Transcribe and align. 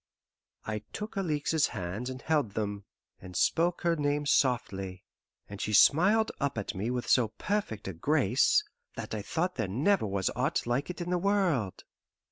I 0.65 0.79
took 0.93 1.15
Alixe's 1.15 1.67
hands 1.77 2.09
and 2.09 2.23
held 2.23 2.53
them, 2.55 2.85
and 3.19 3.35
spoke 3.35 3.83
her 3.83 3.95
name 3.95 4.25
softly, 4.25 5.03
and 5.47 5.61
she 5.61 5.73
smiled 5.73 6.31
up 6.39 6.57
at 6.57 6.73
me 6.73 6.89
with 6.89 7.07
so 7.07 7.27
perfect 7.27 7.87
a 7.87 7.93
grace 7.93 8.63
that 8.95 9.13
I 9.13 9.21
thought 9.21 9.57
there 9.57 9.67
never 9.67 10.07
was 10.07 10.31
aught 10.35 10.65
like 10.65 10.89
it 10.89 11.01
in 11.01 11.11
the 11.11 11.19
world. 11.19 11.83